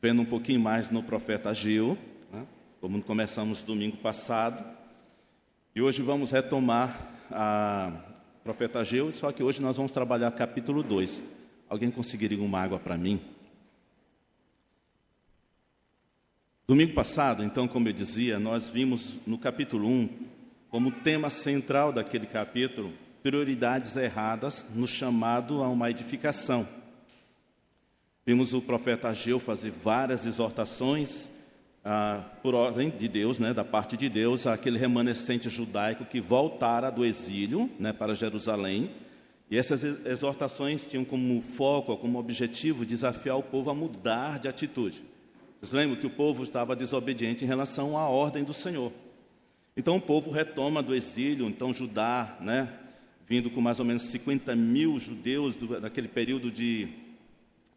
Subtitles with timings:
[0.00, 1.98] vendo um pouquinho mais no profeta Ageu,
[2.32, 2.46] né?
[2.80, 4.64] como começamos domingo passado.
[5.74, 6.96] E hoje vamos retomar
[7.30, 7.92] a
[8.44, 11.22] profeta Ageu, só que hoje nós vamos trabalhar capítulo 2.
[11.68, 13.20] Alguém conseguiria uma água para mim?
[16.66, 20.08] Domingo passado, então, como eu dizia, nós vimos no capítulo 1,
[20.68, 22.92] como tema central daquele capítulo,
[23.22, 26.68] prioridades erradas no chamado a uma edificação.
[28.28, 31.30] Vimos o profeta Ageu fazer várias exortações
[31.82, 36.90] ah, por ordem de Deus, né, da parte de Deus, àquele remanescente judaico que voltara
[36.90, 38.90] do exílio né, para Jerusalém.
[39.50, 45.02] E essas exortações tinham como foco, como objetivo, desafiar o povo a mudar de atitude.
[45.58, 48.92] Vocês lembram que o povo estava desobediente em relação à ordem do Senhor.
[49.74, 52.68] Então o povo retoma do exílio, então Judá, né,
[53.26, 57.07] vindo com mais ou menos 50 mil judeus do, daquele período de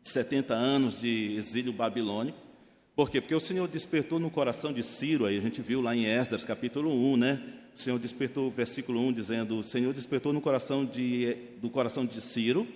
[0.04, 2.38] 70 anos de exílio babilônico.
[2.96, 3.22] Por quê?
[3.22, 6.44] Porque o Senhor despertou no coração de Ciro, aí a gente viu lá em Esdras,
[6.44, 7.42] capítulo 1, né?
[7.76, 12.20] O Senhor despertou, versículo 1, dizendo: O Senhor despertou no coração de, do coração de
[12.20, 12.68] Ciro,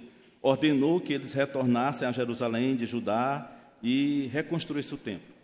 [0.42, 3.52] ordenou que eles retornassem a Jerusalém de Judá
[3.84, 5.36] e reconstruísse o templo.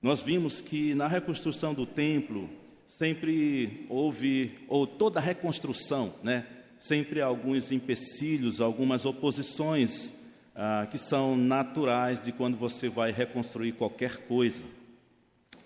[0.00, 2.48] Nós vimos que na reconstrução do templo
[2.86, 6.46] sempre houve, ou toda reconstrução, né?
[6.78, 10.12] Sempre alguns empecilhos, algumas oposições
[10.56, 14.64] ah, que são naturais de quando você vai reconstruir qualquer coisa.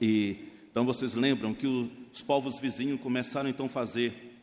[0.01, 4.37] E então vocês lembram que os povos vizinhos começaram então a fazer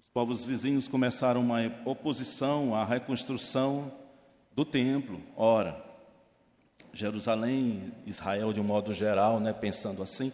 [0.00, 3.92] os povos vizinhos começaram uma oposição à reconstrução
[4.54, 5.20] do templo.
[5.36, 5.84] Ora,
[6.94, 10.32] Jerusalém, Israel de um modo geral, né, pensando assim,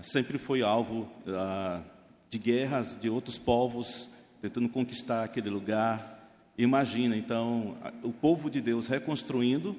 [0.00, 1.82] sempre foi alvo ah,
[2.30, 4.08] de guerras de outros povos
[4.40, 6.30] tentando conquistar aquele lugar.
[6.56, 9.76] Imagina, então, o povo de Deus reconstruindo,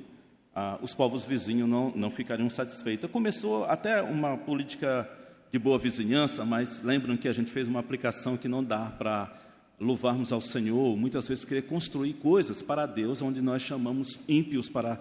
[0.55, 3.09] ah, os povos vizinhos não, não ficariam satisfeitos.
[3.11, 5.09] Começou até uma política
[5.51, 9.33] de boa vizinhança, mas lembram que a gente fez uma aplicação que não dá para
[9.79, 14.99] louvarmos ao Senhor, muitas vezes querer construir coisas para Deus, onde nós chamamos ímpios para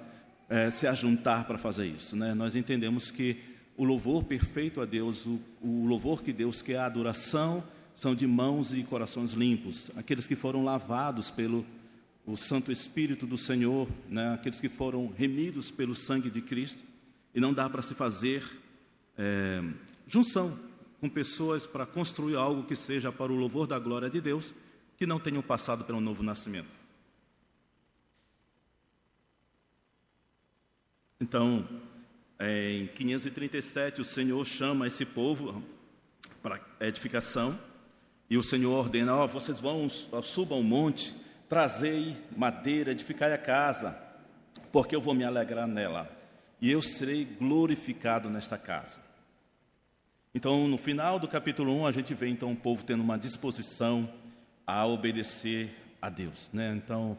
[0.49, 2.17] é, se ajuntar para fazer isso.
[2.17, 2.33] Né?
[2.33, 3.37] Nós entendemos que
[3.77, 7.63] o louvor perfeito a Deus, o, o louvor que Deus quer, a adoração,
[7.99, 11.67] são de mãos e corações limpos, aqueles que foram lavados pelo
[12.25, 14.35] o Santo Espírito do Senhor, né?
[14.35, 16.81] aqueles que foram remidos pelo sangue de Cristo,
[17.35, 18.45] e não dá para se fazer
[19.17, 19.65] é,
[20.07, 20.57] junção
[21.01, 24.55] com pessoas para construir algo que seja para o louvor da glória de Deus,
[24.97, 26.71] que não tenham passado pelo novo nascimento.
[31.21, 31.69] Então,
[32.39, 35.65] é, em 537, o Senhor chama esse povo
[36.41, 37.59] para edificação,
[38.31, 41.15] e o Senhor ordena: ó, oh, vocês vão, subam o monte,
[41.49, 43.99] trazei madeira, edificai a casa,
[44.73, 46.11] porque eu vou me alegrar nela,
[46.61, 49.01] e eu serei glorificado nesta casa.
[50.35, 54.09] Então, no final do capítulo 1, a gente vê então o povo tendo uma disposição
[54.67, 56.51] a obedecer a Deus.
[56.53, 56.75] Né?
[56.77, 57.17] Então,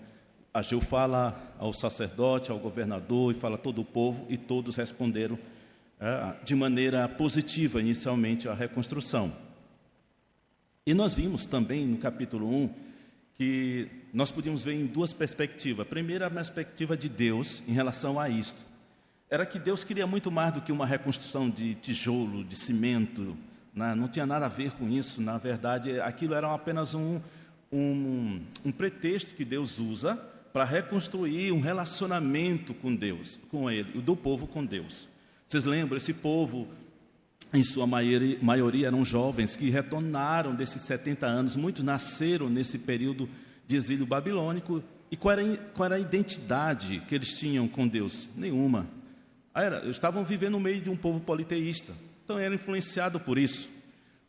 [0.54, 5.38] Ageu fala ao sacerdote, ao governador, e fala a todo o povo, e todos responderam
[6.00, 9.34] é, de maneira positiva, inicialmente, à reconstrução.
[10.90, 12.70] E nós vimos também no capítulo 1
[13.36, 15.86] que nós podíamos ver em duas perspectivas.
[15.86, 18.66] A primeira, a perspectiva de Deus em relação a isto.
[19.30, 23.38] Era que Deus queria muito mais do que uma reconstrução de tijolo, de cimento,
[23.72, 23.94] né?
[23.94, 25.22] não tinha nada a ver com isso.
[25.22, 27.22] Na verdade, aquilo era apenas um,
[27.72, 30.16] um, um pretexto que Deus usa
[30.52, 35.08] para reconstruir um relacionamento com Deus, com Ele, do povo com Deus.
[35.48, 35.98] Vocês lembram?
[35.98, 36.68] Esse povo
[37.54, 43.28] em sua maioria eram jovens que retornaram desses 70 anos, muitos nasceram nesse período
[43.68, 44.84] de exílio babilônico.
[45.12, 48.30] E qual era, qual era a identidade que eles tinham com Deus?
[48.36, 48.88] Nenhuma.
[49.56, 51.92] Era, estavam vivendo no meio de um povo politeísta,
[52.24, 53.68] então era influenciado por isso.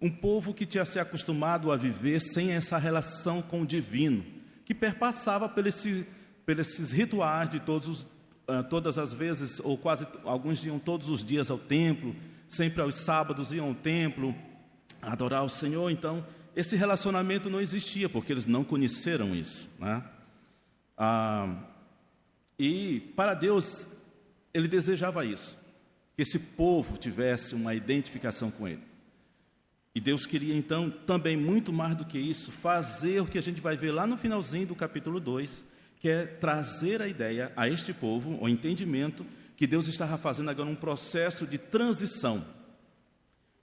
[0.00, 4.24] Um povo que tinha se acostumado a viver sem essa relação com o divino,
[4.64, 6.06] que perpassava por, esse,
[6.46, 8.02] por esses rituais de todos,
[8.48, 12.16] uh, todas as vezes, ou quase alguns iam todos os dias ao templo,
[12.50, 14.34] sempre aos sábados iam ao templo
[15.00, 15.88] adorar o Senhor.
[15.90, 19.70] Então, esse relacionamento não existia, porque eles não conheceram isso.
[19.78, 20.02] Né?
[20.98, 21.56] Ah,
[22.58, 23.86] e para Deus,
[24.52, 25.56] Ele desejava isso,
[26.16, 28.82] que esse povo tivesse uma identificação com Ele.
[29.94, 33.60] E Deus queria então também muito mais do que isso, fazer o que a gente
[33.60, 35.64] vai ver lá no finalzinho do capítulo 2,
[36.00, 39.24] que é trazer a ideia a este povo, o entendimento
[39.60, 42.42] que Deus estava fazendo agora um processo de transição.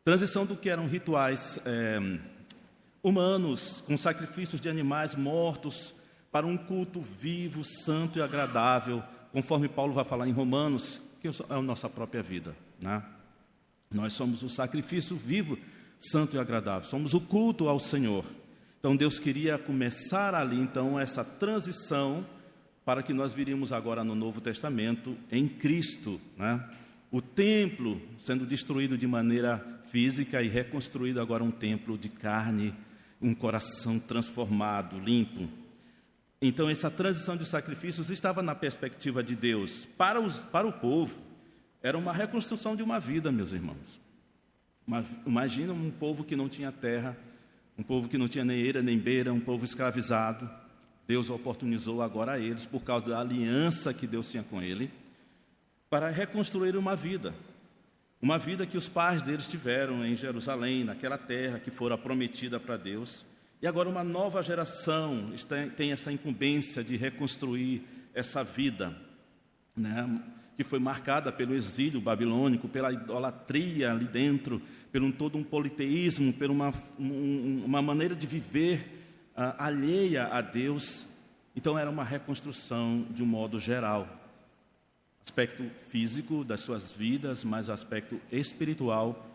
[0.06, 2.20] Transição do que eram rituais é,
[3.02, 5.96] humanos, com sacrifícios de animais mortos,
[6.32, 9.02] para um culto vivo, santo e agradável,
[9.32, 12.56] conforme Paulo vai falar em Romanos, que é a nossa própria vida.
[12.80, 13.02] Né?
[13.90, 15.58] Nós somos o sacrifício vivo,
[16.00, 18.24] santo e agradável, somos o culto ao Senhor.
[18.80, 22.24] Então Deus queria começar ali então essa transição
[22.88, 26.66] para que nós viríamos agora no Novo Testamento em Cristo, né?
[27.12, 32.74] O templo sendo destruído de maneira física e reconstruído agora um templo de carne,
[33.22, 35.50] um coração transformado, limpo.
[36.42, 41.20] Então essa transição de sacrifícios estava na perspectiva de Deus para, os, para o povo.
[41.84, 44.00] Era uma reconstrução de uma vida, meus irmãos.
[45.26, 47.18] Imagina um povo que não tinha terra,
[47.78, 50.50] um povo que não tinha nem eira nem beira, um povo escravizado.
[51.08, 54.92] Deus oportunizou agora a eles, por causa da aliança que Deus tinha com ele,
[55.90, 57.34] para reconstruir uma vida.
[58.22, 62.76] Uma vida que os pais deles tiveram em Jerusalém, naquela terra que fora prometida para
[62.76, 63.26] Deus.
[63.62, 65.28] E agora uma nova geração
[65.78, 67.84] tem essa incumbência de reconstruir
[68.14, 68.96] essa vida,
[69.76, 70.22] né?
[70.58, 74.62] que foi marcada pelo exílio babilônico, pela idolatria ali dentro,
[74.92, 78.97] pelo todo um politeísmo, por uma, um, uma maneira de viver
[79.38, 81.06] uh, alheia a Deus.
[81.56, 84.08] Então era uma reconstrução de um modo geral.
[85.24, 89.26] Aspecto físico das suas vidas, mas aspecto espiritual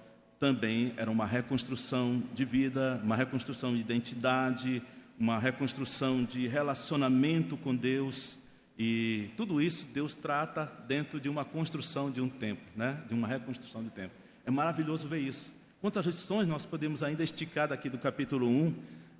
[0.40, 4.82] também era uma reconstrução de vida, uma reconstrução de identidade,
[5.18, 8.36] uma reconstrução de relacionamento com Deus
[8.78, 13.00] e tudo isso Deus trata dentro de uma construção de um templo, né?
[13.06, 14.16] de uma reconstrução de templo.
[14.44, 15.52] É maravilhoso ver isso.
[15.80, 18.74] Quantas lições nós podemos ainda esticar daqui do capítulo 1,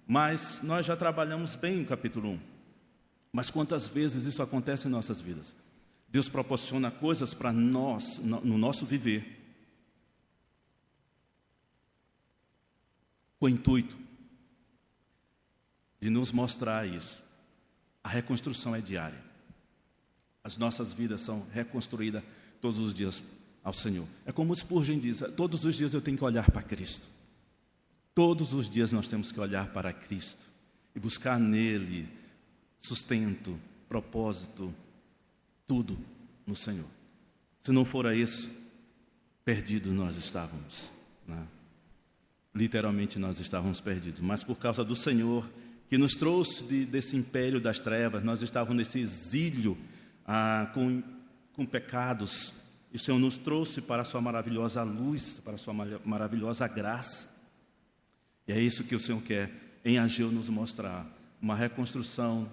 [0.06, 2.40] mas nós já trabalhamos bem o capítulo 1.
[3.32, 5.54] Mas quantas vezes isso acontece em nossas vidas?
[6.08, 9.40] Deus proporciona coisas para nós, no nosso viver,
[13.38, 13.96] com o intuito
[16.00, 17.22] de nos mostrar isso.
[18.04, 19.18] A reconstrução é diária.
[20.44, 22.22] As nossas vidas são reconstruídas
[22.60, 23.22] todos os dias
[23.64, 24.06] ao Senhor.
[24.26, 27.06] É como Spurgeon diz: todos os dias eu tenho que olhar para Cristo.
[28.14, 30.44] Todos os dias nós temos que olhar para Cristo
[30.94, 32.08] e buscar nele
[32.78, 34.74] sustento, propósito,
[35.66, 35.96] tudo
[36.46, 36.88] no Senhor.
[37.62, 38.50] Se não for isso,
[39.44, 40.90] perdidos nós estávamos.
[41.26, 41.42] Né?
[42.54, 45.48] Literalmente nós estávamos perdidos, mas por causa do Senhor
[45.88, 49.76] que nos trouxe de, desse império das trevas, nós estávamos nesse exílio
[50.26, 51.02] ah, com,
[51.52, 52.52] com pecados.
[52.92, 55.74] E o Senhor nos trouxe para a sua maravilhosa luz, para a sua
[56.04, 57.31] maravilhosa graça.
[58.46, 59.50] E é isso que o Senhor quer
[59.84, 61.06] em Ageu nos mostrar,
[61.40, 62.50] uma reconstrução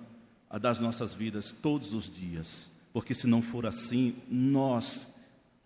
[0.59, 2.71] das nossas vidas todos os dias.
[2.91, 5.07] Porque se não for assim, nós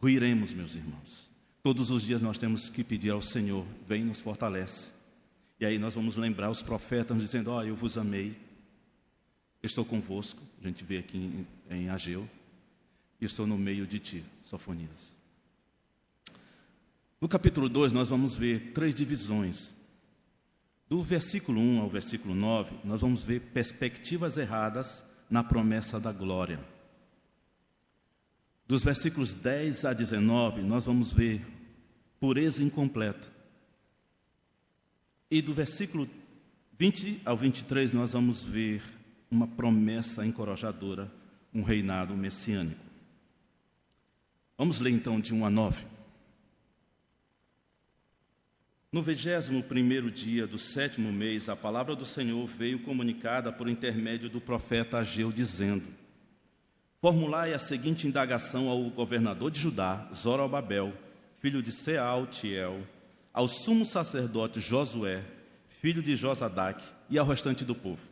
[0.02, 1.30] ruiremos, meus irmãos.
[1.62, 4.92] Todos os dias nós temos que pedir ao Senhor, vem e nos fortalece.
[5.60, 8.38] E aí nós vamos lembrar os profetas dizendo: Ó, oh, eu vos amei,
[9.62, 10.42] estou convosco.
[10.62, 12.30] A gente vê aqui em, em Ageu.
[13.22, 15.16] E estou no meio de ti, Sofonias.
[17.22, 19.74] No capítulo 2, nós vamos ver três divisões.
[20.94, 26.60] Do versículo 1 ao versículo 9, nós vamos ver perspectivas erradas na promessa da glória.
[28.68, 31.44] Dos versículos 10 a 19, nós vamos ver
[32.20, 33.28] pureza incompleta.
[35.32, 36.08] E do versículo
[36.78, 38.84] 20 ao 23, nós vamos ver
[39.32, 41.12] uma promessa encorajadora,
[41.52, 42.86] um reinado messiânico.
[44.56, 45.93] Vamos ler então de 1 a 9.
[48.94, 54.30] No vigésimo primeiro dia do sétimo mês, a palavra do Senhor veio comunicada por intermédio
[54.30, 55.90] do profeta Ageu, dizendo:
[57.02, 60.94] Formulai a seguinte indagação ao governador de Judá, Zorobabel,
[61.40, 62.88] filho de Sealtiel,
[63.34, 65.24] ao sumo sacerdote Josué,
[65.68, 68.08] filho de Josadac, e ao restante do povo.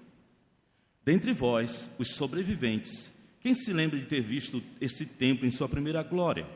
[1.06, 6.02] Dentre vós, os sobreviventes, quem se lembra de ter visto esse templo em sua primeira
[6.02, 6.48] glória?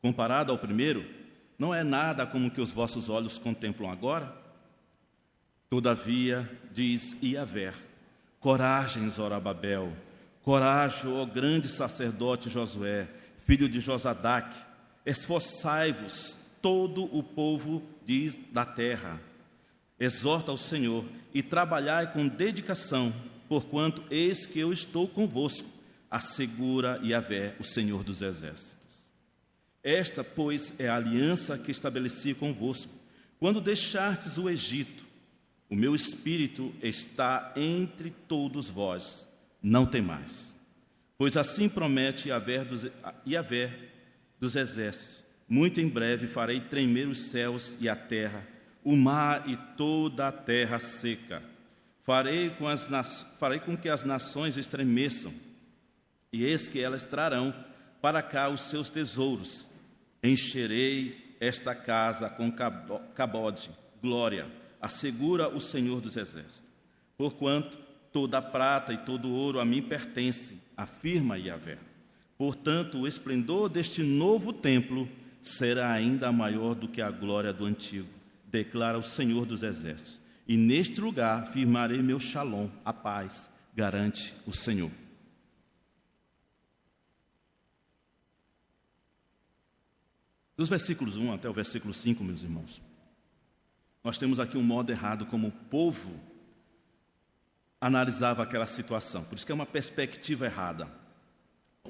[0.00, 1.19] Comparado ao primeiro,
[1.60, 4.34] não é nada como o que os vossos olhos contemplam agora?
[5.68, 7.74] Todavia, diz Iaver,
[8.40, 9.92] coragem, Zorababel,
[10.42, 14.56] coragem, ó grande sacerdote Josué, filho de Josadac,
[15.04, 19.20] esforçai-vos, todo o povo diz da terra
[19.98, 23.12] Exorta ao Senhor e trabalhai com dedicação,
[23.50, 25.68] porquanto eis que eu estou convosco,
[26.10, 28.79] assegura Yahvé, o Senhor dos Exércitos.
[29.82, 32.92] Esta, pois, é a aliança que estabeleci convosco,
[33.38, 35.04] quando deixartes o Egito.
[35.68, 39.26] O meu espírito está entre todos vós,
[39.62, 40.54] não temais.
[41.16, 42.86] Pois assim promete Yahvé dos,
[44.38, 48.46] dos exércitos: muito em breve farei tremer os céus e a terra
[48.84, 51.42] o mar e toda a terra seca.
[52.02, 52.88] Farei com, as,
[53.38, 55.32] farei com que as nações estremeçam,
[56.32, 57.54] e eis que elas trarão
[58.00, 59.66] para cá os seus tesouros.
[60.22, 62.52] Encherei esta casa com
[63.14, 63.70] cabode,
[64.02, 64.46] glória,
[64.80, 66.62] assegura o Senhor dos Exércitos.
[67.16, 67.78] Porquanto
[68.12, 71.78] toda a prata e todo o ouro a mim pertence, afirma Yahvé.
[72.36, 75.08] Portanto, o esplendor deste novo templo
[75.42, 78.08] será ainda maior do que a glória do antigo,
[78.46, 80.20] declara o Senhor dos Exércitos.
[80.46, 84.90] E neste lugar firmarei meu shalom, a paz, garante o Senhor.
[90.60, 92.82] Dos versículos 1 até o versículo 5, meus irmãos,
[94.04, 96.20] nós temos aqui um modo errado como o povo
[97.80, 99.24] analisava aquela situação.
[99.24, 100.86] Por isso que é uma perspectiva errada.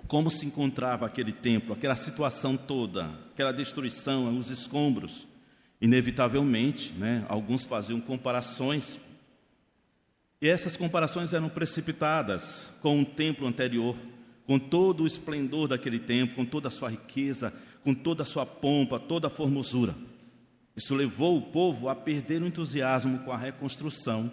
[0.06, 5.26] Como se encontrava aquele templo, aquela situação toda, aquela destruição, os escombros.
[5.80, 9.00] Inevitavelmente, né, alguns faziam comparações.
[10.40, 13.96] E essas comparações eram precipitadas com o templo anterior,
[14.46, 18.44] com todo o esplendor daquele templo, com toda a sua riqueza, com toda a sua
[18.44, 19.94] pompa, toda a formosura.
[20.76, 24.30] Isso levou o povo a perder o entusiasmo com a reconstrução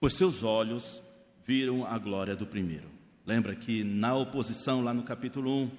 [0.00, 1.02] pois seus olhos
[1.44, 2.88] viram a glória do primeiro.
[3.24, 5.70] Lembra que na oposição, lá no capítulo 1,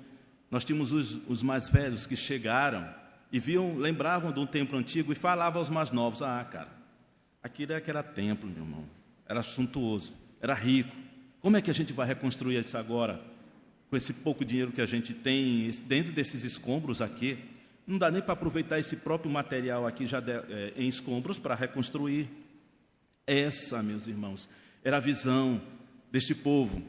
[0.51, 2.87] nós tínhamos os, os mais velhos que chegaram
[3.31, 6.69] e viam, lembravam de um templo antigo e falavam aos mais novos: Ah, cara,
[7.41, 8.83] aquilo é era templo, meu irmão,
[9.25, 10.95] era suntuoso, era rico.
[11.39, 13.21] Como é que a gente vai reconstruir isso agora?
[13.89, 17.37] Com esse pouco dinheiro que a gente tem dentro desses escombros aqui,
[17.87, 21.55] não dá nem para aproveitar esse próprio material aqui já de, é, em escombros para
[21.55, 22.27] reconstruir.
[23.25, 24.47] Essa, meus irmãos,
[24.83, 25.61] era a visão
[26.11, 26.81] deste povo.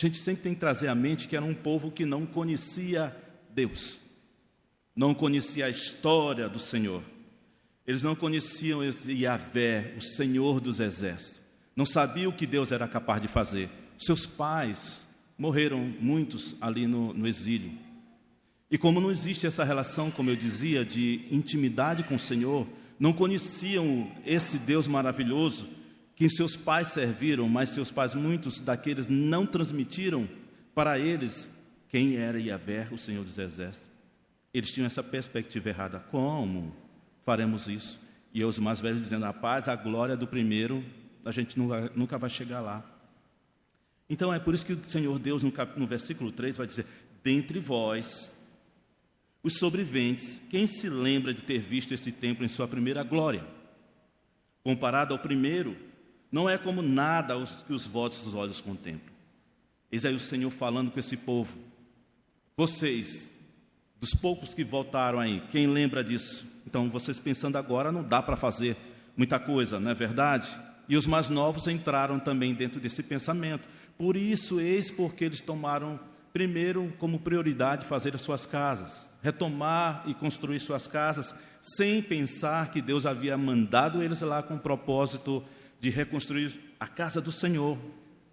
[0.00, 3.14] A gente sempre tem que trazer à mente que era um povo que não conhecia
[3.50, 3.98] Deus,
[4.94, 7.02] não conhecia a história do Senhor.
[7.86, 11.40] Eles não conheciam Yahvé, o Senhor dos exércitos.
[11.74, 13.70] Não sabiam o que Deus era capaz de fazer.
[13.98, 15.00] Seus pais
[15.38, 17.70] morreram, muitos ali no, no exílio.
[18.70, 22.66] E como não existe essa relação, como eu dizia, de intimidade com o Senhor,
[22.98, 25.68] não conheciam esse Deus maravilhoso
[26.16, 30.28] que seus pais serviram, mas seus pais, muitos daqueles, não transmitiram
[30.74, 31.48] para eles
[31.88, 33.88] quem era Yahvé, o Senhor dos Exércitos.
[34.52, 36.00] Eles tinham essa perspectiva errada.
[36.10, 36.74] Como
[37.24, 38.00] faremos isso?
[38.34, 40.84] E os mais velhos dizendo: a paz, a glória do primeiro,
[41.24, 42.84] a gente nunca, nunca vai chegar lá.
[44.08, 46.86] Então é por isso que o Senhor Deus, no, cap, no versículo 3, vai dizer:
[47.22, 48.30] Dentre vós
[49.42, 53.44] os sobreviventes, quem se lembra de ter visto esse templo em sua primeira glória?
[54.64, 55.76] Comparado ao primeiro,
[56.30, 57.34] não é como nada
[57.66, 59.14] que os vossos olhos contemplam.
[59.90, 61.56] Eis aí o Senhor falando com esse povo.
[62.56, 63.32] Vocês,
[64.00, 66.46] dos poucos que voltaram aí, quem lembra disso?
[66.66, 68.76] Então, vocês pensando agora, não dá para fazer
[69.16, 70.58] muita coisa, não é verdade?
[70.88, 73.68] E os mais novos entraram também dentro desse pensamento.
[73.98, 75.98] Por isso, eis porque eles tomaram
[76.32, 82.80] primeiro como prioridade fazer as suas casas, retomar e construir suas casas, sem pensar que
[82.80, 85.44] Deus havia mandado eles lá com o propósito
[85.80, 87.76] de reconstruir a casa do Senhor.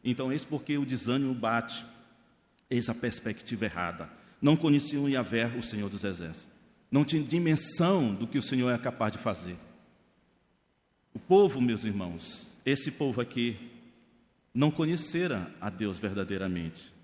[0.03, 1.83] Então, eis porque o desânimo bate,
[2.69, 4.07] eis a perspectiva errada.
[4.39, 6.47] Não conheciam Yahvé, o Senhor dos Exércitos.
[6.91, 9.57] Não tinham dimensão do que o Senhor é capaz de fazer.
[11.11, 13.57] O povo, meus irmãos, esse povo aqui,
[14.55, 16.95] não conhecera a Deus verdadeiramente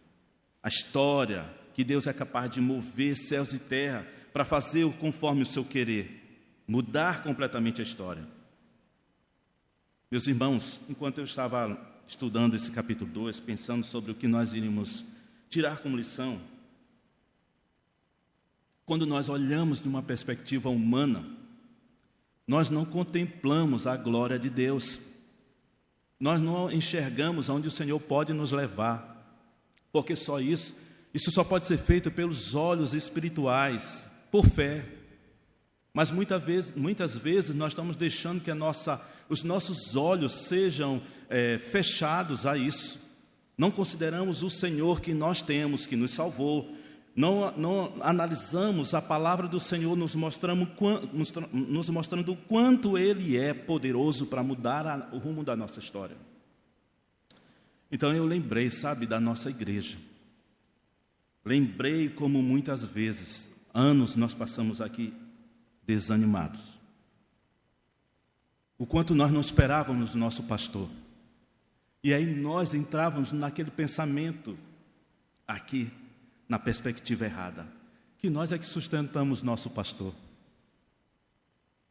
[0.63, 5.41] a história, que Deus é capaz de mover céus e terra para fazer o conforme
[5.41, 8.25] o seu querer, mudar completamente a história.
[10.09, 15.03] Meus irmãos, enquanto eu estava estudando esse capítulo 2, pensando sobre o que nós iríamos
[15.49, 16.39] tirar como lição,
[18.85, 21.25] quando nós olhamos de uma perspectiva humana,
[22.45, 24.99] nós não contemplamos a glória de Deus,
[26.21, 29.25] nós não enxergamos aonde o Senhor pode nos levar.
[29.91, 30.75] Porque só isso,
[31.11, 34.85] isso só pode ser feito pelos olhos espirituais, por fé.
[35.91, 41.57] Mas muitas vezes, muitas vezes nós estamos deixando que nossa, os nossos olhos sejam é,
[41.57, 42.99] fechados a isso.
[43.57, 46.71] Não consideramos o Senhor que nós temos, que nos salvou.
[47.15, 50.15] Não, não analisamos a palavra do Senhor, nos,
[51.51, 56.15] nos mostrando o quanto Ele é poderoso para mudar a, o rumo da nossa história.
[57.91, 59.97] Então eu lembrei, sabe, da nossa igreja.
[61.43, 65.13] Lembrei como muitas vezes, anos nós passamos aqui
[65.85, 66.79] desanimados.
[68.77, 70.87] O quanto nós não esperávamos o nosso pastor.
[72.03, 74.57] E aí nós entrávamos naquele pensamento
[75.47, 75.91] aqui,
[76.51, 77.65] na perspectiva errada,
[78.17, 80.13] que nós é que sustentamos nosso pastor.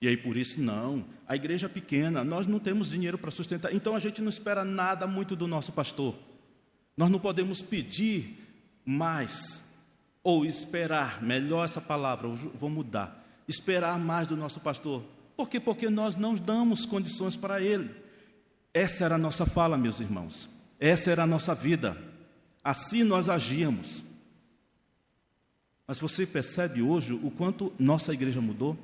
[0.02, 3.74] E aí por isso, não, a igreja é pequena, nós não temos dinheiro para sustentar,
[3.74, 6.14] então a gente não espera nada muito do nosso pastor.
[6.94, 8.36] Nós não podemos pedir
[8.84, 9.64] mais,
[10.22, 15.02] ou esperar, melhor essa palavra, vou mudar, esperar mais do nosso pastor.
[15.38, 15.58] Por quê?
[15.58, 17.88] Porque nós não damos condições para ele.
[18.74, 20.50] Essa era a nossa fala, meus irmãos.
[20.78, 21.96] Essa era a nossa vida.
[22.62, 24.09] Assim nós agíamos.
[25.90, 28.78] Mas você percebe hoje o quanto nossa igreja mudou?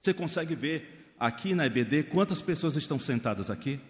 [0.00, 3.80] Você consegue ver aqui na EBD quantas pessoas estão sentadas aqui?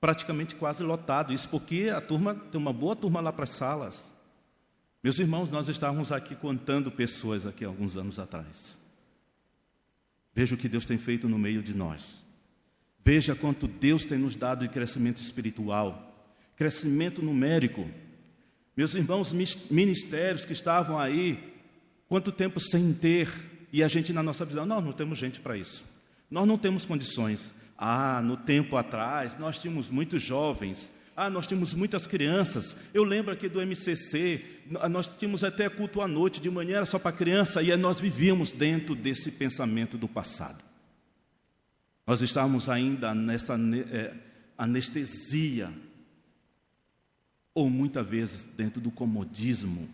[0.00, 1.32] Praticamente quase lotado.
[1.32, 4.12] Isso porque a turma tem uma boa turma lá para as salas.
[5.00, 8.76] Meus irmãos, nós estávamos aqui contando pessoas aqui alguns anos atrás.
[10.34, 12.24] Veja o que Deus tem feito no meio de nós.
[13.04, 17.88] Veja quanto Deus tem nos dado de crescimento espiritual, crescimento numérico.
[18.76, 19.32] Meus irmãos,
[19.70, 21.38] ministérios que estavam aí,
[22.08, 23.28] quanto tempo sem ter,
[23.72, 25.84] e a gente na nossa visão, nós não temos gente para isso.
[26.30, 27.52] Nós não temos condições.
[27.76, 32.76] Ah, no tempo atrás, nós tínhamos muitos jovens, ah, nós tínhamos muitas crianças.
[32.94, 34.42] Eu lembro aqui do MCC,
[34.90, 38.52] nós tínhamos até culto à noite, de manhã era só para criança, e nós vivíamos
[38.52, 40.62] dentro desse pensamento do passado.
[42.06, 44.14] Nós estávamos ainda nessa é,
[44.56, 45.70] anestesia,
[47.54, 49.88] ou muitas vezes dentro do comodismo.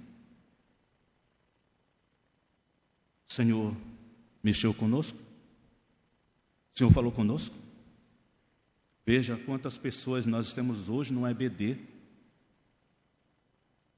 [3.28, 3.76] O Senhor
[4.42, 5.18] mexeu conosco?
[6.74, 7.54] O Senhor falou conosco?
[9.04, 11.78] Veja quantas pessoas nós temos hoje no EBD.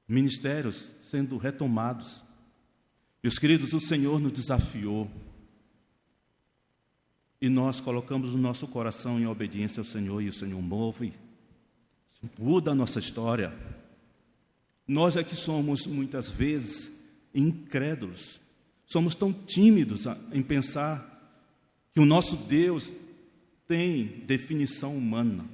[0.07, 2.23] Ministérios sendo retomados.
[3.21, 5.09] Meus queridos, o Senhor nos desafiou
[7.41, 11.13] e nós colocamos o nosso coração em obediência ao Senhor e o Senhor move,
[12.37, 13.53] muda a nossa história.
[14.87, 16.91] Nós é que somos muitas vezes
[17.33, 18.39] incrédulos,
[18.85, 21.05] somos tão tímidos em pensar
[21.93, 22.93] que o nosso Deus
[23.67, 25.45] tem definição humana,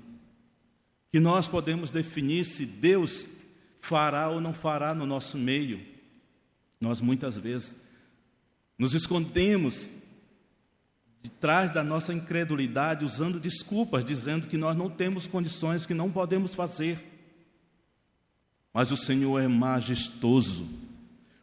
[1.12, 3.28] que nós podemos definir se Deus
[3.80, 5.82] fará ou não fará no nosso meio.
[6.80, 7.76] Nós muitas vezes
[8.78, 9.90] nos escondemos
[11.26, 16.12] de trás da nossa incredulidade, usando desculpas, dizendo que nós não temos condições, que não
[16.12, 17.04] podemos fazer.
[18.72, 20.68] Mas o Senhor é majestoso.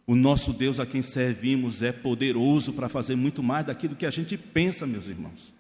[0.07, 4.11] O nosso Deus a quem servimos é poderoso para fazer muito mais daquilo que a
[4.11, 5.53] gente pensa, meus irmãos.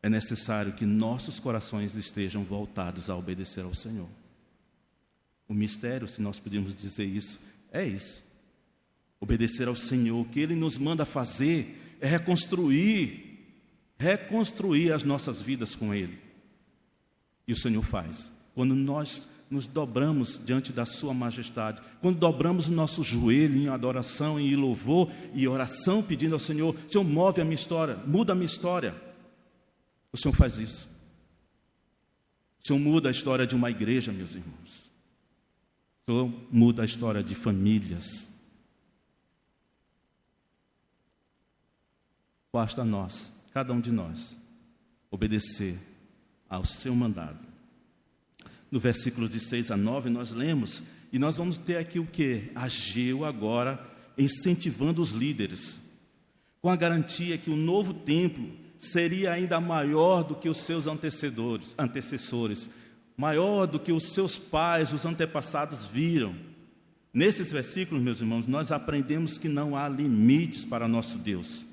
[0.00, 4.08] É necessário que nossos corações estejam voltados a obedecer ao Senhor.
[5.48, 7.40] O mistério, se nós podemos dizer isso,
[7.72, 8.22] é isso
[9.22, 10.20] obedecer ao Senhor.
[10.20, 13.38] O que Ele nos manda fazer é reconstruir,
[13.96, 16.18] reconstruir as nossas vidas com Ele.
[17.46, 18.32] E o Senhor faz.
[18.52, 24.40] Quando nós nos dobramos diante da Sua majestade, quando dobramos o nosso joelho em adoração,
[24.40, 28.46] em louvor e oração, pedindo ao Senhor: Senhor, move a minha história, muda a minha
[28.46, 28.92] história.
[30.12, 30.88] O Senhor faz isso.
[32.62, 34.90] O Senhor muda a história de uma igreja, meus irmãos.
[36.02, 38.31] O Senhor muda a história de famílias.
[42.52, 44.36] Basta nós, cada um de nós,
[45.10, 45.78] obedecer
[46.48, 47.38] ao seu mandado.
[48.70, 52.50] No versículo de 6 a 9, nós lemos, e nós vamos ter aqui o que?
[52.54, 53.82] Ageu agora
[54.18, 55.80] incentivando os líderes,
[56.60, 61.74] com a garantia que o novo templo seria ainda maior do que os seus antecessores,
[61.78, 62.68] antecessores,
[63.16, 66.34] maior do que os seus pais, os antepassados viram.
[67.14, 71.64] Nesses versículos, meus irmãos, nós aprendemos que não há limites para nosso Deus.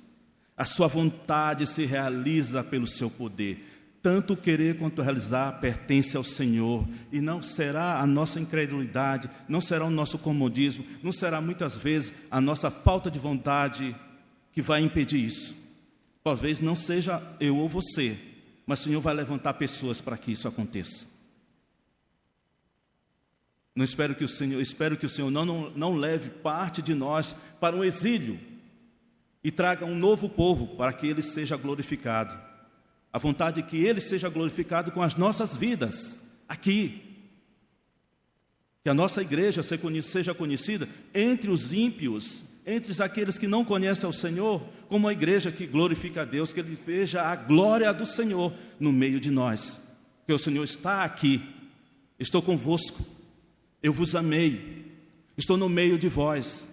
[0.60, 3.66] A sua vontade se realiza pelo seu poder.
[4.02, 9.30] Tanto o querer quanto o realizar pertence ao Senhor, e não será a nossa incredulidade,
[9.48, 13.96] não será o nosso comodismo, não será muitas vezes a nossa falta de vontade
[14.52, 15.56] que vai impedir isso.
[16.22, 18.18] Talvez não seja eu ou você,
[18.66, 21.06] mas o Senhor vai levantar pessoas para que isso aconteça.
[23.74, 26.94] Não espero que o Senhor, espero que o Senhor não, não, não leve parte de
[26.94, 28.38] nós para um exílio,
[29.44, 32.38] e traga um novo povo para que ele seja glorificado.
[33.12, 37.02] A vontade é que ele seja glorificado com as nossas vidas aqui.
[38.84, 44.14] Que a nossa igreja seja conhecida entre os ímpios, entre aqueles que não conhecem o
[44.14, 48.54] Senhor, como uma igreja que glorifica a Deus, que ele veja a glória do Senhor
[48.80, 49.82] no meio de nós.
[50.28, 51.42] Que o Senhor está aqui,
[52.20, 53.04] estou convosco,
[53.82, 54.86] eu vos amei,
[55.36, 56.68] estou no meio de vós.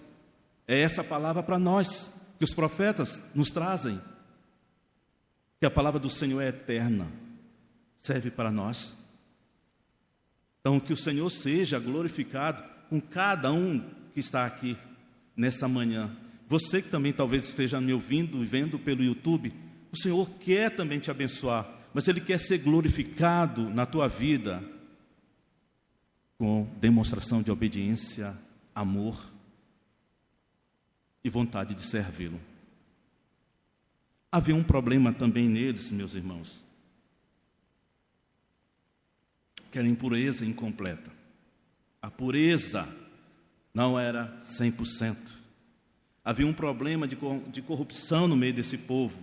[0.68, 4.00] É essa palavra para nós que os profetas nos trazem,
[5.58, 7.10] que a palavra do Senhor é eterna,
[7.98, 8.96] serve para nós.
[10.60, 13.80] Então, que o Senhor seja glorificado com cada um
[14.12, 14.76] que está aqui
[15.36, 16.16] nessa manhã.
[16.48, 19.52] você que também talvez esteja me ouvindo e vendo pelo YouTube,
[19.90, 24.62] o Senhor quer também te abençoar, mas Ele quer ser glorificado na tua vida
[26.38, 28.36] com demonstração de obediência,
[28.74, 29.35] amor
[31.26, 32.40] e vontade de servi-lo.
[34.30, 36.64] Havia um problema também neles, meus irmãos,
[39.72, 41.10] que era impureza incompleta.
[42.00, 42.88] A pureza
[43.74, 45.34] não era 100%.
[46.24, 49.20] Havia um problema de corrupção no meio desse povo.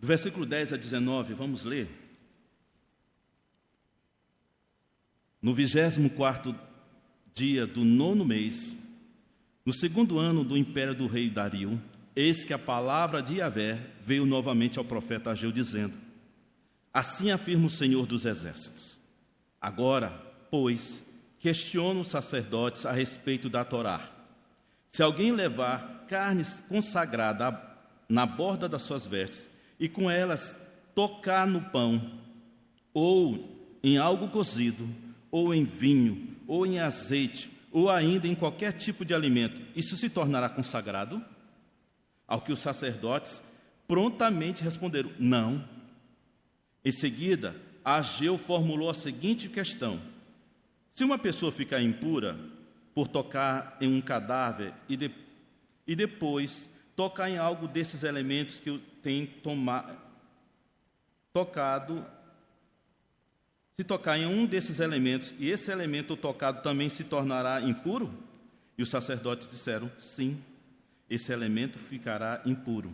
[0.00, 1.86] Do versículo 10 a 19, vamos ler.
[5.42, 6.58] No vigésimo quarto
[7.34, 8.74] dia do nono mês,
[9.66, 11.82] no segundo ano do império do rei Dario,
[12.14, 15.94] eis que a palavra de Yahvé veio novamente ao profeta Ageu, dizendo:
[16.94, 18.96] Assim afirma o Senhor dos Exércitos.
[19.60, 20.10] Agora,
[20.52, 21.02] pois,
[21.40, 24.08] questiona os sacerdotes a respeito da Torá.
[24.88, 27.60] Se alguém levar carne consagrada
[28.08, 29.50] na borda das suas vestes
[29.80, 30.56] e com elas
[30.94, 32.20] tocar no pão,
[32.94, 34.88] ou em algo cozido,
[35.30, 40.08] ou em vinho, ou em azeite, ou ainda em qualquer tipo de alimento, isso se
[40.08, 41.22] tornará consagrado?
[42.26, 43.42] Ao que os sacerdotes
[43.86, 45.62] prontamente responderam: Não.
[46.82, 50.00] Em seguida, Ageu formulou a seguinte questão:
[50.90, 52.38] Se uma pessoa ficar impura
[52.94, 55.10] por tocar em um cadáver e, de,
[55.86, 59.98] e depois tocar em algo desses elementos que tem toma,
[61.30, 62.06] tocado
[63.78, 68.10] se tocar em um desses elementos e esse elemento tocado também se tornará impuro?
[68.78, 70.42] E os sacerdotes disseram: Sim,
[71.10, 72.92] esse elemento ficará impuro.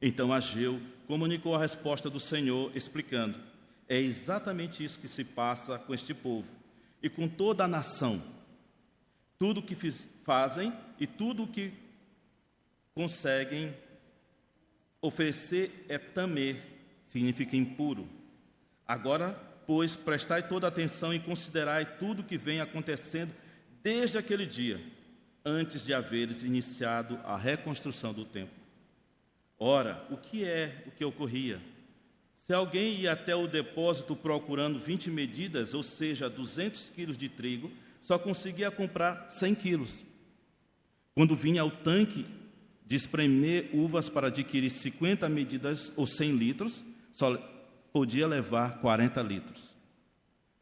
[0.00, 3.38] Então Ageu comunicou a resposta do Senhor, explicando:
[3.88, 6.48] É exatamente isso que se passa com este povo
[7.02, 8.22] e com toda a nação.
[9.38, 9.74] Tudo o que
[10.22, 11.72] fazem e tudo o que
[12.94, 13.74] conseguem
[15.00, 16.62] oferecer é tamer,
[17.06, 18.06] significa impuro.
[18.86, 23.32] Agora pois, prestai toda atenção e considerai tudo que vem acontecendo
[23.82, 24.80] desde aquele dia,
[25.44, 28.54] antes de haveres iniciado a reconstrução do templo.
[29.58, 31.60] Ora, o que é o que ocorria?
[32.38, 37.70] Se alguém ia até o depósito procurando 20 medidas, ou seja, 200 quilos de trigo,
[38.00, 40.04] só conseguia comprar 100 quilos.
[41.14, 42.26] Quando vinha ao tanque
[42.84, 47.36] de espremer uvas para adquirir 50 medidas ou 100 litros, só
[47.92, 49.74] podia levar 40 litros.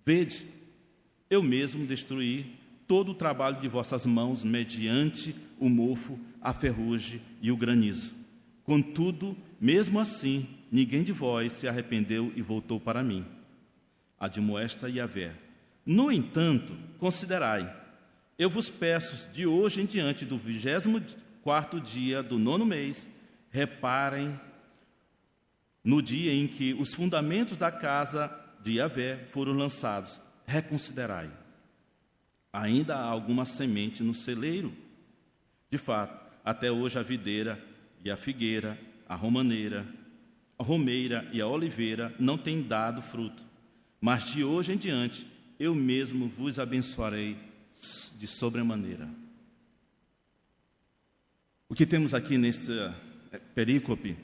[0.04, 0.46] Vede,
[1.28, 7.52] eu mesmo destruí todo o trabalho de vossas mãos mediante o mofo, a ferrugem e
[7.52, 8.12] o granizo.
[8.64, 13.24] Contudo, mesmo assim, ninguém de vós se arrependeu e voltou para mim.
[14.18, 15.32] Admoesta Yahvé.
[15.86, 17.74] No entanto, considerai,
[18.38, 21.00] eu vos peço de hoje em diante do vigésimo
[21.42, 23.08] quarto dia do nono mês,
[23.50, 24.38] reparem
[25.82, 28.30] no dia em que os fundamentos da casa
[28.62, 31.30] de Yahvé foram lançados, reconsiderai.
[32.52, 34.72] Ainda há alguma semente no celeiro?
[35.70, 37.62] De fato, até hoje a videira
[38.04, 39.86] e a figueira, a romaneira,
[40.58, 43.44] a romeira e a oliveira não têm dado fruto.
[44.00, 45.26] Mas de hoje em diante,
[45.58, 47.36] eu mesmo vos abençoarei
[48.18, 49.08] de sobremaneira.
[51.68, 52.72] O que temos aqui neste
[53.54, 54.16] perícope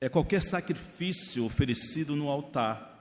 [0.00, 2.94] é qualquer sacrifício oferecido no altar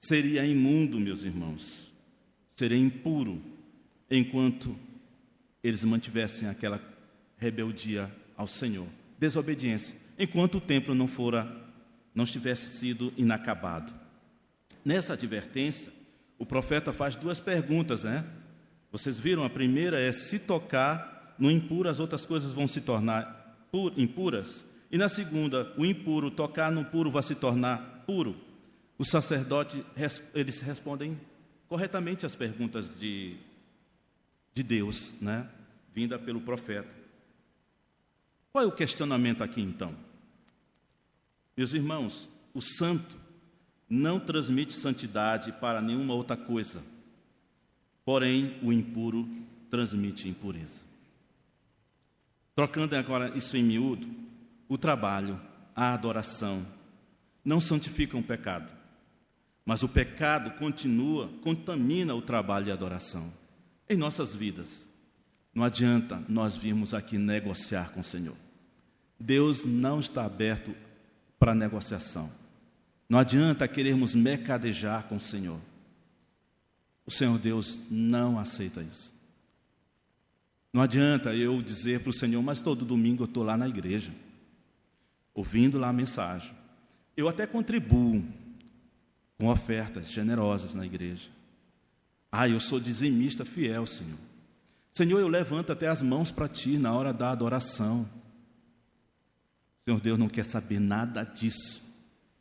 [0.00, 1.92] seria imundo, meus irmãos,
[2.56, 3.42] seria impuro,
[4.10, 4.74] enquanto
[5.62, 6.80] eles mantivessem aquela
[7.36, 8.86] rebeldia ao Senhor,
[9.18, 11.50] desobediência, enquanto o templo não fora,
[12.14, 13.92] não estivesse sido inacabado.
[14.84, 15.92] Nessa advertência,
[16.38, 18.24] o profeta faz duas perguntas, né?
[18.90, 19.44] Vocês viram?
[19.44, 24.64] A primeira é: se tocar no impuro, as outras coisas vão se tornar impuras.
[24.90, 28.36] E na segunda, o impuro tocar no puro vai se tornar puro.
[28.96, 29.82] Os sacerdotes
[30.34, 31.18] eles respondem
[31.68, 33.36] corretamente as perguntas de,
[34.54, 35.48] de Deus, né?
[35.94, 36.88] vinda pelo profeta.
[38.50, 39.94] Qual é o questionamento aqui então?
[41.56, 43.18] Meus irmãos, o santo
[43.88, 46.82] não transmite santidade para nenhuma outra coisa,
[48.04, 49.28] porém o impuro
[49.70, 50.80] transmite impureza.
[52.54, 54.08] Trocando agora isso em miúdo,
[54.68, 55.40] o trabalho,
[55.74, 56.66] a adoração,
[57.44, 58.70] não santificam o pecado,
[59.64, 63.32] mas o pecado continua, contamina o trabalho e a adoração
[63.88, 64.86] em nossas vidas.
[65.54, 68.36] Não adianta nós virmos aqui negociar com o Senhor.
[69.18, 70.74] Deus não está aberto
[71.38, 72.30] para negociação.
[73.08, 75.58] Não adianta querermos mercadejar com o Senhor.
[77.06, 79.12] O Senhor Deus não aceita isso.
[80.72, 84.12] Não adianta eu dizer para o Senhor, mas todo domingo eu estou lá na igreja,
[85.38, 86.52] ouvindo lá a mensagem.
[87.16, 88.24] Eu até contribuo
[89.38, 91.30] com ofertas generosas na igreja.
[92.30, 94.18] Ah, eu sou dizimista fiel, Senhor.
[94.92, 98.08] Senhor, eu levanto até as mãos para Ti na hora da adoração.
[99.84, 101.82] Senhor Deus não quer saber nada disso,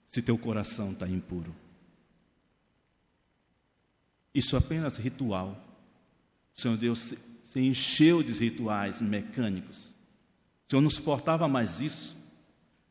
[0.07, 1.55] se teu coração está impuro.
[4.33, 5.55] Isso é apenas ritual.
[6.55, 9.89] Senhor Deus se encheu de rituais mecânicos.
[10.65, 12.17] O Senhor não suportava mais isso,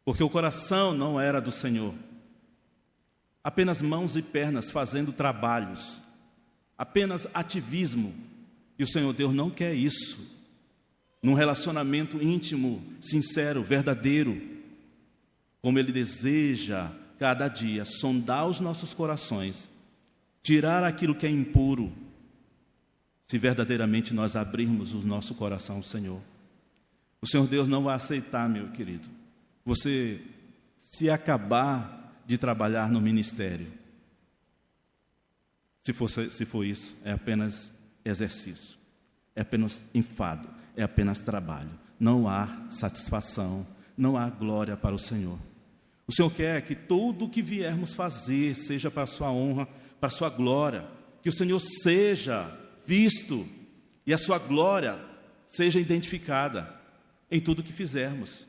[0.07, 1.93] porque o coração não era do Senhor.
[3.43, 6.01] Apenas mãos e pernas fazendo trabalhos,
[6.79, 8.15] apenas ativismo.
[8.79, 10.33] E o Senhor Deus não quer isso.
[11.21, 14.41] Num relacionamento íntimo, sincero, verdadeiro,
[15.61, 19.69] como Ele deseja cada dia sondar os nossos corações,
[20.41, 21.93] tirar aquilo que é impuro
[23.27, 26.21] se verdadeiramente nós abrirmos o nosso coração ao Senhor.
[27.21, 29.09] O Senhor Deus não vai aceitar, meu querido,
[29.67, 30.21] você
[30.79, 33.67] se acabar de trabalhar no ministério.
[35.85, 37.73] Se for, se for isso, é apenas
[38.05, 38.79] exercício,
[39.35, 41.71] é apenas enfado, é apenas trabalho.
[41.99, 45.39] Não há satisfação, não há glória para o Senhor.
[46.07, 49.67] O Senhor quer que tudo o que viermos fazer seja para a sua honra,
[49.99, 50.87] para a sua glória,
[51.23, 53.47] que o Senhor seja visto
[54.07, 54.99] e a sua glória
[55.49, 56.73] seja identificada
[57.31, 58.47] em tudo que fizermos.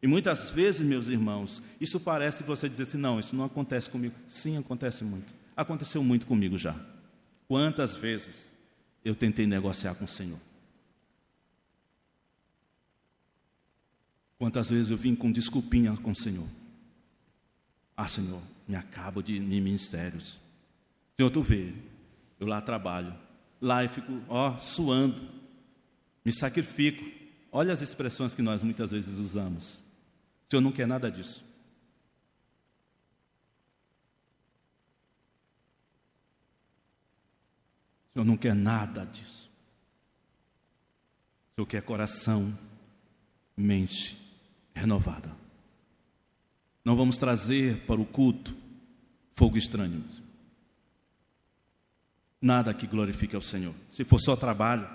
[0.00, 4.14] E muitas vezes, meus irmãos, isso parece você dizer assim: não, isso não acontece comigo.
[4.28, 5.34] Sim, acontece muito.
[5.56, 6.74] Aconteceu muito comigo já.
[7.48, 8.54] Quantas vezes
[9.04, 10.38] eu tentei negociar com o Senhor?
[14.38, 16.46] Quantas vezes eu vim com desculpinha com o Senhor?
[17.96, 20.38] Ah, Senhor, me acabo de ministérios.
[21.16, 21.72] Senhor, tu vê,
[22.38, 23.12] eu lá trabalho,
[23.60, 25.28] lá e fico, ó, suando,
[26.24, 27.04] me sacrifico.
[27.50, 29.87] Olha as expressões que nós muitas vezes usamos.
[30.48, 31.44] O Senhor não quer nada disso.
[38.08, 39.50] O Senhor não quer nada disso.
[41.52, 42.58] O Senhor quer coração,
[43.54, 44.16] mente
[44.74, 45.36] renovada.
[46.82, 48.56] Não vamos trazer para o culto
[49.34, 50.02] fogo estranho.
[52.40, 53.74] Nada que glorifique ao Senhor.
[53.90, 54.88] Se for só trabalho,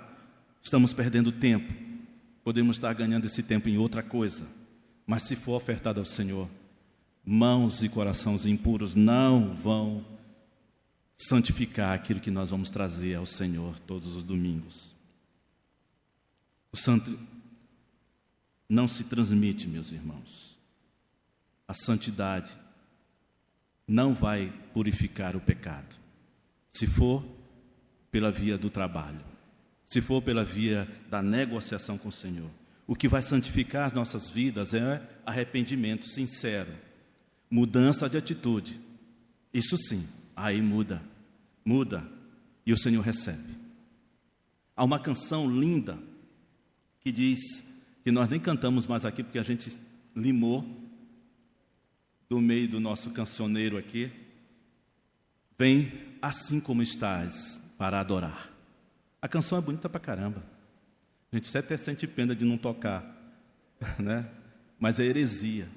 [0.60, 1.72] estamos perdendo tempo.
[2.42, 4.63] Podemos estar ganhando esse tempo em outra coisa.
[5.06, 6.48] Mas se for ofertado ao Senhor,
[7.24, 10.04] mãos e corações impuros não vão
[11.16, 14.94] santificar aquilo que nós vamos trazer ao Senhor todos os domingos.
[16.72, 17.18] O santo
[18.68, 20.58] não se transmite, meus irmãos.
[21.68, 22.54] A santidade
[23.86, 25.96] não vai purificar o pecado.
[26.72, 27.24] Se for
[28.10, 29.24] pela via do trabalho,
[29.86, 32.50] se for pela via da negociação com o Senhor.
[32.86, 36.70] O que vai santificar as nossas vidas é arrependimento sincero,
[37.50, 38.78] mudança de atitude.
[39.52, 41.02] Isso sim, aí muda,
[41.64, 42.06] muda
[42.66, 43.54] e o Senhor recebe.
[44.76, 45.98] Há uma canção linda
[47.00, 47.38] que diz
[48.02, 49.74] que nós nem cantamos mais aqui porque a gente
[50.14, 50.64] limou
[52.28, 54.10] do meio do nosso cancioneiro aqui.
[55.58, 58.50] Vem assim como estás, para adorar.
[59.20, 60.42] A canção é bonita pra caramba.
[61.34, 63.04] A gente até sente pena de não tocar,
[63.98, 64.24] né?
[64.78, 65.68] Mas é heresia.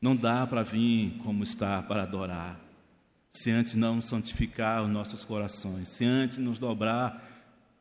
[0.00, 2.60] Não dá para vir como está para adorar,
[3.30, 7.24] se antes não santificar os nossos corações, se antes nos dobrar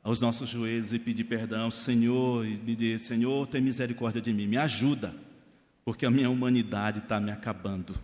[0.04, 4.46] aos nossos joelhos e pedir perdão, Senhor, e me dizer, Senhor, tem misericórdia de mim,
[4.46, 5.16] me ajuda,
[5.84, 7.96] porque a minha humanidade está me acabando.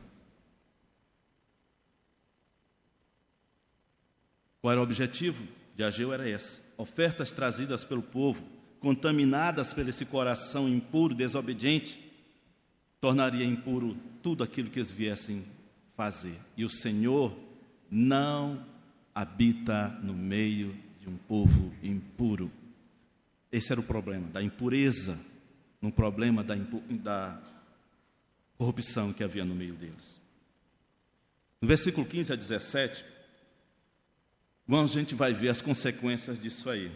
[4.60, 5.44] Qual era o objetivo
[5.76, 6.12] de Ageu?
[6.12, 12.00] Era esse: ofertas trazidas pelo povo, contaminadas por esse coração impuro, desobediente,
[13.00, 15.44] tornaria impuro tudo aquilo que eles viessem
[15.96, 16.36] fazer.
[16.56, 17.38] E o Senhor
[17.90, 18.66] não
[19.14, 22.52] habita no meio de um povo impuro.
[23.52, 25.20] Esse era o problema da impureza,
[25.82, 26.56] no problema da,
[26.90, 27.42] da
[28.58, 30.22] corrupção que havia no meio deles.
[31.62, 33.04] No versículo 15 a 17,
[34.72, 36.92] Vamos, a gente vai ver as consequências disso aí.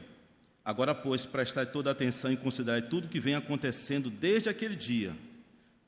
[0.65, 5.13] Agora, pois, prestai toda atenção e considerai tudo que vem acontecendo desde aquele dia,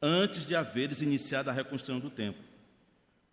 [0.02, 2.44] antes de haveres iniciado a reconstrução do templo.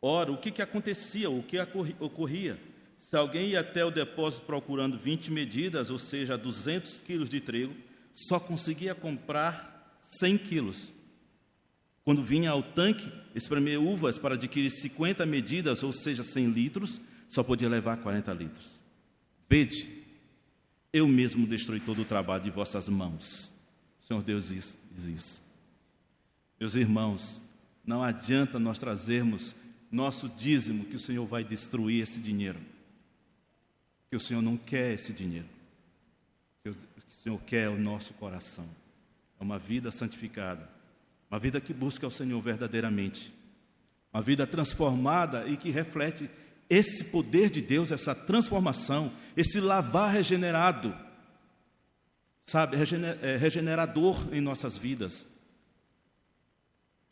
[0.00, 1.58] Ora, o que, que acontecia, o que
[1.98, 2.58] ocorria?
[2.96, 7.74] Se alguém ia até o depósito procurando 20 medidas, ou seja, 200 quilos de trigo,
[8.12, 10.92] só conseguia comprar 100 quilos.
[12.04, 17.42] Quando vinha ao tanque espremer uvas para adquirir 50 medidas, ou seja, 100 litros, só
[17.42, 18.80] podia levar 40 litros.
[19.48, 20.01] Vede
[20.92, 23.50] eu mesmo destruí todo o trabalho de vossas mãos.
[24.02, 25.42] O Senhor Deus diz, diz isso.
[26.60, 27.40] Meus irmãos,
[27.84, 29.56] não adianta nós trazermos
[29.90, 32.60] nosso dízimo que o Senhor vai destruir esse dinheiro.
[34.10, 35.48] Que o Senhor não quer esse dinheiro.
[36.62, 36.76] Que o
[37.10, 38.68] Senhor quer o nosso coração.
[39.40, 40.68] É uma vida santificada.
[41.30, 43.32] Uma vida que busca o Senhor verdadeiramente.
[44.12, 46.28] Uma vida transformada e que reflete
[46.72, 50.96] esse poder de Deus, essa transformação, esse lavar regenerado,
[52.46, 52.78] sabe,
[53.20, 55.28] é, regenerador em nossas vidas.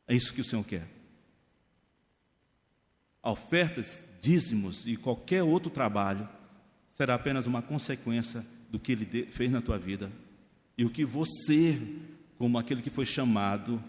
[0.09, 0.89] É isso que o Senhor quer.
[3.23, 6.27] Ofertas, dízimos e qualquer outro trabalho
[6.91, 10.11] será apenas uma consequência do que Ele fez na tua vida
[10.79, 11.79] e o que você,
[12.39, 13.83] como aquele que foi chamado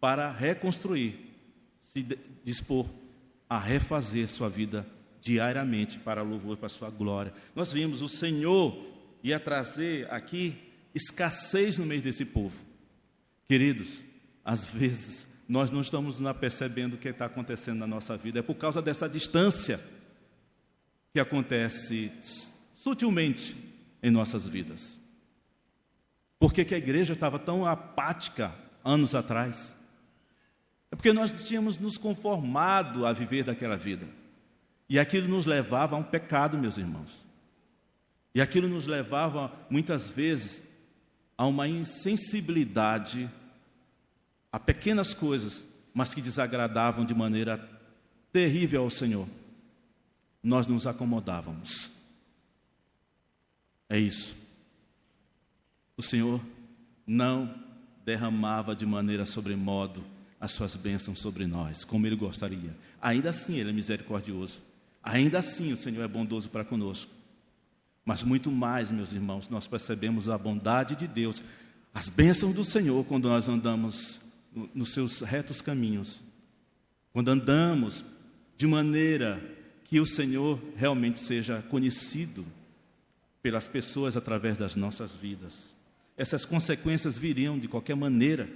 [0.00, 1.36] para reconstruir,
[1.80, 2.04] se
[2.42, 2.88] dispor
[3.48, 4.84] a refazer sua vida
[5.24, 7.32] diariamente para louvor, para a sua glória.
[7.56, 10.54] Nós vimos o Senhor ia trazer aqui
[10.94, 12.54] escassez no meio desse povo.
[13.48, 13.88] Queridos,
[14.44, 18.54] às vezes nós não estamos percebendo o que está acontecendo na nossa vida, é por
[18.54, 19.80] causa dessa distância
[21.12, 22.12] que acontece
[22.74, 23.56] sutilmente
[24.02, 25.00] em nossas vidas.
[26.38, 29.74] Por que, que a igreja estava tão apática anos atrás?
[30.90, 34.06] É porque nós tínhamos nos conformado a viver daquela vida.
[34.94, 37.26] E aquilo nos levava a um pecado, meus irmãos.
[38.32, 40.62] E aquilo nos levava, muitas vezes,
[41.36, 43.28] a uma insensibilidade
[44.52, 47.58] a pequenas coisas, mas que desagradavam de maneira
[48.32, 49.26] terrível ao Senhor.
[50.40, 51.90] Nós nos acomodávamos.
[53.88, 54.36] É isso.
[55.96, 56.40] O Senhor
[57.04, 57.52] não
[58.04, 60.04] derramava de maneira sobremodo
[60.40, 62.76] as suas bênçãos sobre nós, como Ele gostaria.
[63.02, 64.62] Ainda assim, Ele é misericordioso.
[65.04, 67.12] Ainda assim, o Senhor é bondoso para conosco.
[68.06, 71.42] Mas muito mais, meus irmãos, nós percebemos a bondade de Deus,
[71.92, 74.18] as bênçãos do Senhor quando nós andamos
[74.74, 76.20] nos seus retos caminhos.
[77.12, 78.02] Quando andamos
[78.56, 79.42] de maneira
[79.84, 82.44] que o Senhor realmente seja conhecido
[83.42, 85.74] pelas pessoas através das nossas vidas.
[86.16, 88.48] Essas consequências viriam de qualquer maneira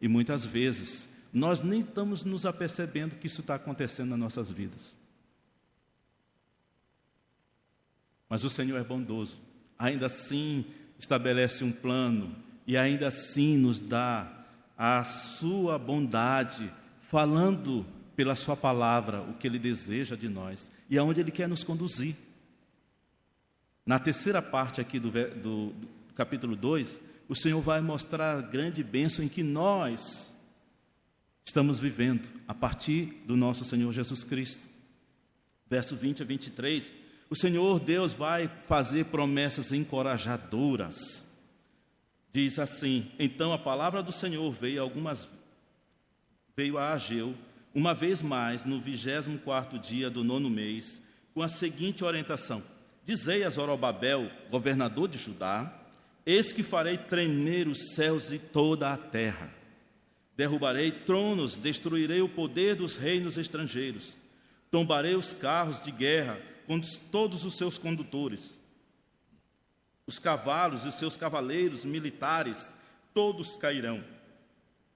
[0.00, 4.99] e muitas vezes nós nem estamos nos apercebendo que isso está acontecendo nas nossas vidas.
[8.30, 9.36] Mas o Senhor é bondoso.
[9.76, 10.64] Ainda assim
[10.98, 12.34] estabelece um plano
[12.66, 14.46] e ainda assim nos dá
[14.78, 21.20] a sua bondade, falando pela sua palavra o que ele deseja de nós e aonde
[21.20, 22.14] ele quer nos conduzir.
[23.84, 28.84] Na terceira parte aqui do, do, do capítulo 2, o Senhor vai mostrar a grande
[28.84, 30.34] bênção em que nós
[31.44, 34.68] estamos vivendo a partir do nosso Senhor Jesus Cristo.
[35.68, 36.92] Verso 20 a 23,
[37.30, 41.24] o Senhor Deus vai fazer promessas encorajadoras.
[42.32, 45.28] Diz assim: Então a palavra do Senhor veio algumas
[46.56, 47.34] veio a Ageu,
[47.72, 51.00] uma vez mais, no vigésimo quarto dia do nono mês,
[51.32, 52.60] com a seguinte orientação:
[53.04, 55.72] Dizei a Zorobabel, governador de Judá,
[56.26, 59.54] eis que farei tremer os céus e toda a terra.
[60.36, 64.16] Derrubarei tronos, destruirei o poder dos reinos estrangeiros,
[64.68, 66.80] tombarei os carros de guerra com
[67.10, 68.56] todos os seus condutores.
[70.06, 72.72] Os cavalos e os seus cavaleiros militares,
[73.12, 74.04] todos cairão,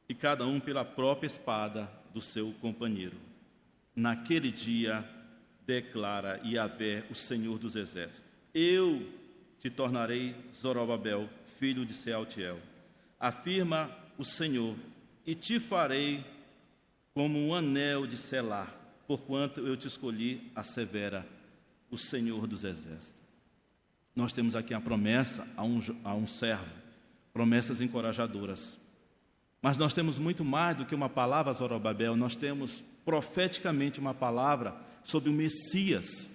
[0.08, 3.16] e cada um pela própria espada do seu companheiro.
[3.92, 5.04] Naquele dia,
[5.66, 8.22] declara Yahvé, o Senhor dos Exércitos:
[8.54, 9.10] Eu
[9.58, 12.60] te tornarei Zorobabel, filho de Sealtiel.
[13.18, 14.76] Afirma o Senhor,
[15.26, 16.24] e te farei
[17.14, 18.72] como um anel de selar,
[19.08, 21.34] porquanto eu te escolhi a severa
[21.94, 23.14] o Senhor dos Exércitos.
[24.14, 26.70] Nós temos aqui a promessa a um, a um servo,
[27.32, 28.76] promessas encorajadoras.
[29.62, 34.76] Mas nós temos muito mais do que uma palavra, Zorobabel, nós temos profeticamente uma palavra
[35.02, 36.28] sobre o Messias,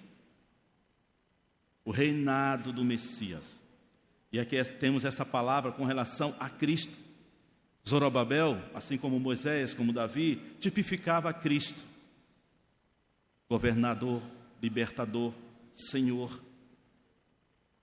[1.84, 3.62] o reinado do Messias.
[4.32, 6.96] E aqui temos essa palavra com relação a Cristo.
[7.88, 11.82] Zorobabel, assim como Moisés, como Davi, tipificava Cristo,
[13.48, 14.22] governador,
[14.62, 15.32] libertador,
[15.74, 16.42] Senhor.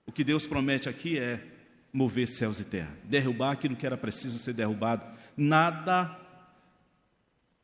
[0.06, 1.44] O que Deus promete aqui é
[1.92, 5.04] mover céus e terra, derrubar aquilo que era preciso ser derrubado.
[5.36, 6.18] Nada,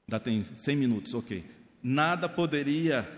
[0.06, 1.44] ainda tem 100 minutos, ok.
[1.82, 3.08] Nada poderia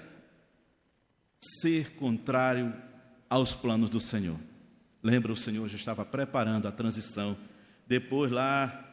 [1.40, 2.74] ser contrário
[3.28, 4.38] aos planos do Senhor.
[5.02, 7.36] Lembra, o Senhor já estava preparando a transição.
[7.86, 8.84] Depois, lá,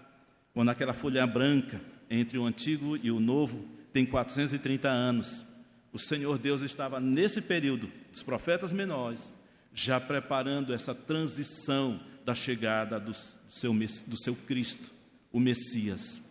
[0.53, 5.45] quando aquela folha branca entre o antigo e o novo tem 430 anos,
[5.93, 9.37] o Senhor Deus estava nesse período, os profetas menores,
[9.73, 13.71] já preparando essa transição da chegada do seu,
[14.07, 14.91] do seu Cristo,
[15.31, 16.21] o Messias,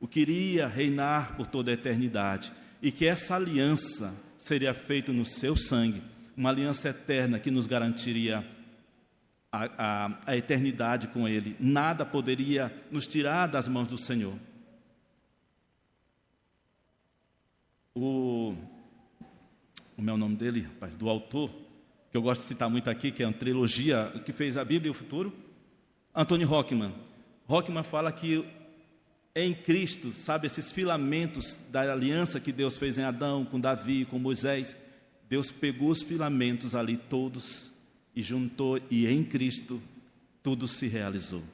[0.00, 2.52] o que iria reinar por toda a eternidade,
[2.82, 6.02] e que essa aliança seria feita no seu sangue,
[6.36, 8.44] uma aliança eterna que nos garantiria
[9.52, 11.54] a, a, a eternidade com Ele.
[11.60, 14.36] Nada poderia nos tirar das mãos do Senhor.
[17.94, 18.56] O,
[20.02, 21.48] como é o nome dele, rapaz, do autor,
[22.10, 24.88] que eu gosto de citar muito aqui, que é uma trilogia que fez a Bíblia
[24.88, 25.32] e o futuro,
[26.12, 26.92] Anthony Rockman.
[27.46, 28.44] Rockman fala que
[29.32, 34.18] em Cristo, sabe, esses filamentos da aliança que Deus fez em Adão, com Davi, com
[34.18, 34.76] Moisés,
[35.28, 37.70] Deus pegou os filamentos ali todos
[38.12, 39.80] e juntou, e em Cristo
[40.42, 41.44] tudo se realizou.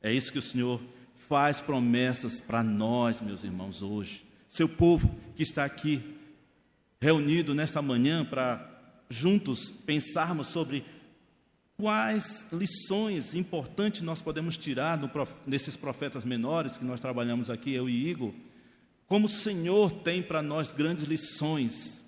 [0.00, 0.80] É isso que o Senhor
[1.28, 4.24] faz promessas para nós, meus irmãos, hoje.
[4.48, 6.13] Seu povo que está aqui
[7.04, 8.66] reunido nesta manhã para
[9.10, 10.82] juntos pensarmos sobre
[11.76, 14.98] quais lições importantes nós podemos tirar
[15.46, 18.32] desses profetas menores que nós trabalhamos aqui, eu e Igor.
[19.06, 22.02] Como o Senhor tem para nós grandes lições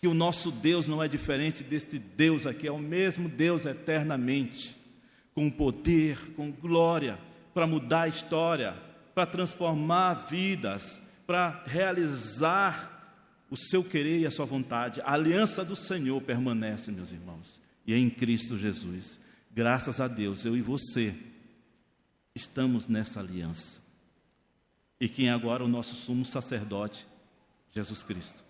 [0.00, 4.74] que o nosso Deus não é diferente deste Deus aqui, é o mesmo Deus eternamente,
[5.34, 7.18] com poder, com glória,
[7.52, 8.74] para mudar a história,
[9.14, 12.93] para transformar vidas, para realizar
[13.54, 15.00] o seu querer e a sua vontade.
[15.02, 19.18] A aliança do Senhor permanece, meus irmãos, e é em Cristo Jesus.
[19.52, 21.14] Graças a Deus, eu e você
[22.34, 23.80] estamos nessa aliança.
[25.00, 27.06] E quem é agora o nosso sumo sacerdote?
[27.72, 28.44] Jesus Cristo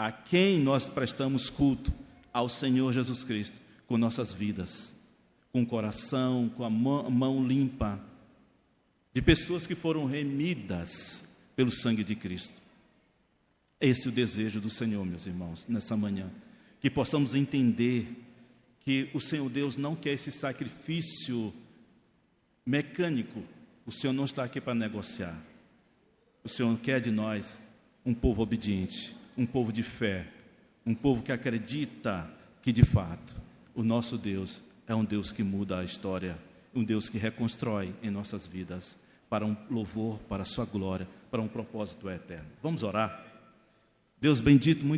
[0.00, 1.92] a quem nós prestamos culto?
[2.32, 4.94] Ao Senhor Jesus Cristo, com nossas vidas,
[5.52, 8.00] com o coração, com a mão limpa,
[9.12, 12.62] de pessoas que foram remidas pelo sangue de Cristo.
[13.80, 16.30] Esse é o desejo do Senhor, meus irmãos, nessa manhã.
[16.80, 18.06] Que possamos entender
[18.80, 21.52] que o Senhor Deus não quer esse sacrifício
[22.66, 23.42] mecânico.
[23.86, 25.40] O Senhor não está aqui para negociar.
[26.44, 27.58] O Senhor quer de nós
[28.04, 30.26] um povo obediente, um povo de fé,
[30.84, 32.30] um povo que acredita
[32.62, 33.34] que de fato
[33.74, 36.36] o nosso Deus é um Deus que muda a história,
[36.74, 41.40] um Deus que reconstrói em nossas vidas para um louvor, para a sua glória, para
[41.40, 42.48] um propósito eterno.
[42.62, 43.29] Vamos orar.
[44.20, 44.88] Deus bendito, muito